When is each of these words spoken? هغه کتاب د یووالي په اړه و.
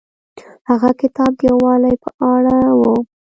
هغه 0.69 0.89
کتاب 1.01 1.31
د 1.37 1.41
یووالي 1.49 1.93
په 2.03 2.09
اړه 2.33 2.57
و. 2.79 2.81